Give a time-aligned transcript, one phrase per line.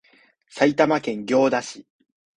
[0.49, 1.85] 埼玉県行田市